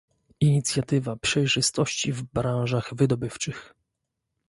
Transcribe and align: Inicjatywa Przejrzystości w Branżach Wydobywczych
Inicjatywa 0.39 1.15
Przejrzystości 1.15 2.11
w 2.13 2.23
Branżach 2.23 2.95
Wydobywczych 2.95 3.73